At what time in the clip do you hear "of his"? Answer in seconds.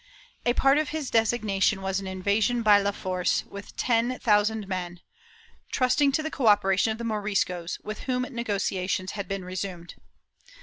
0.79-1.11